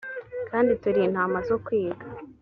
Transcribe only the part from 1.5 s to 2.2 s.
kwiga